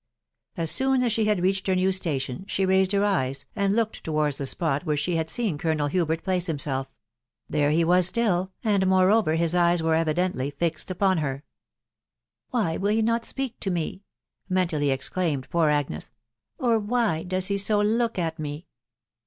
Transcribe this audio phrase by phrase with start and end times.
[0.57, 4.03] As soon as she had reached her new station she raised her eyes, and looked
[4.03, 6.87] towards the spot where she had seen Colonel Hubert place himself;
[7.47, 11.43] there he was still, and moreover his eyes were evidently fixed upon her."
[12.49, 14.01] Why will he not speak tome?"
[14.49, 16.09] mentally exclaimed poor Agnes;...."
[16.57, 18.65] or why does he so look at me?"